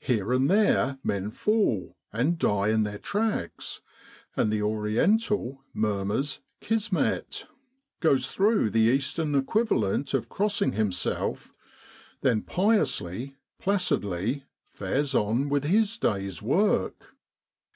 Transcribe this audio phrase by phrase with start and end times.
[0.00, 3.80] Here and there men fall, and die in their tracks;
[4.34, 7.46] and the Oriental murmurs" Kismet,"
[8.00, 11.54] goes through the Eastern equivalent of crossing himself,
[12.22, 17.14] then piously, placidly, fares on with his day's work.